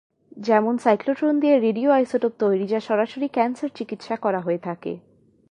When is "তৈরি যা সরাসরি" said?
2.39-3.27